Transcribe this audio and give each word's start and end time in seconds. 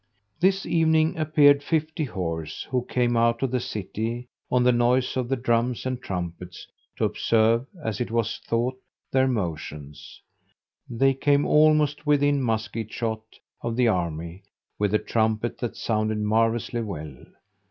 This 0.39 0.65
evening 0.65 1.15
appeared 1.15 1.61
fifty 1.61 2.05
horse, 2.05 2.63
who 2.71 2.83
came 2.85 3.15
out 3.15 3.43
of 3.43 3.51
the 3.51 3.59
city, 3.59 4.29
on 4.51 4.63
the 4.63 4.71
noise 4.71 5.15
of 5.15 5.29
the 5.29 5.35
drums 5.35 5.85
and 5.85 6.01
trumpets, 6.01 6.65
to 6.95 7.05
observe, 7.05 7.67
as 7.85 8.01
it 8.01 8.09
was 8.09 8.39
thought, 8.39 8.79
their 9.11 9.27
motions: 9.27 10.19
they 10.89 11.13
came 11.13 11.45
almost 11.45 12.07
within 12.07 12.41
musket 12.41 12.91
shot 12.91 13.21
of 13.61 13.75
the 13.75 13.89
army, 13.89 14.41
with 14.79 14.95
a 14.95 14.97
trumpet 14.97 15.59
that 15.59 15.77
sounded 15.77 16.17
marvellously 16.17 16.81
well. 16.81 17.23